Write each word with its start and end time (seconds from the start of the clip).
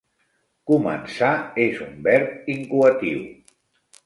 'Començar' 0.71 1.35
és 1.67 1.83
un 1.89 1.93
verb 2.09 2.51
incoatiu. 2.55 3.23